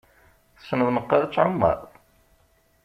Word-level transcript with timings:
Tessneḍ 0.57 0.89
meqqar 0.91 1.21
ad 1.21 1.31
tεummeḍ? 1.33 1.79